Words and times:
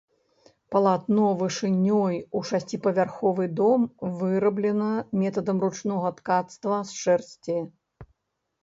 Палатно 0.75 1.25
вышынёй 1.41 2.15
у 2.39 2.41
шасціпавярховы 2.51 3.45
дом 3.61 3.81
выраблена 4.23 4.91
метадам 5.21 5.57
ручнога 5.67 6.09
ткацтва 6.23 6.77
з 6.93 7.01
шэрсці. 7.05 7.57